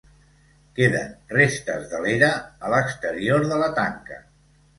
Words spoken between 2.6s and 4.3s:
l'exterior de la tanca.